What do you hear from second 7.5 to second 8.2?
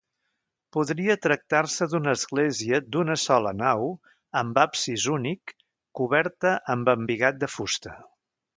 fusta.